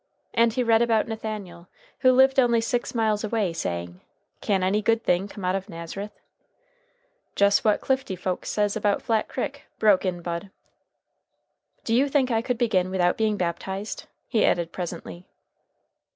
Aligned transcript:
And 0.33 0.53
he 0.53 0.63
read 0.63 0.81
about 0.81 1.07
Nathanael, 1.07 1.69
who 1.99 2.11
lived 2.11 2.39
only 2.39 2.59
six 2.59 2.95
miles 2.95 3.23
away, 3.23 3.53
saying, 3.53 4.01
'Can 4.41 4.63
any 4.63 4.81
good 4.81 5.03
thing 5.03 5.27
come 5.27 5.45
out 5.45 5.53
of 5.53 5.69
Nazareth?'" 5.69 6.19
"Jus' 7.35 7.63
what 7.63 7.81
Clifty 7.81 8.15
folks 8.15 8.49
says 8.49 8.75
about 8.75 9.03
Flat 9.03 9.27
Crick," 9.27 9.65
broke 9.77 10.03
in 10.03 10.23
Bud. 10.23 10.49
"Do 11.83 11.93
you 11.93 12.09
think 12.09 12.31
I 12.31 12.41
could 12.41 12.57
begin 12.57 12.89
without 12.89 13.15
being 13.15 13.37
baptized?" 13.37 14.07
he 14.27 14.43
added 14.43 14.71
presently. 14.71 15.27